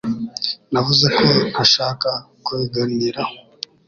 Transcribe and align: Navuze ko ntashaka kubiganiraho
Navuze 0.71 1.05
ko 1.17 1.23
ntashaka 1.51 2.09
kubiganiraho 2.45 3.35